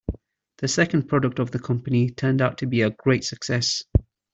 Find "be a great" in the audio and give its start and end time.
2.65-3.23